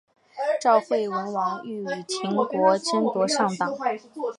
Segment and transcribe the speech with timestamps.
[0.59, 3.71] 赵惠文王欲与秦国争夺上党。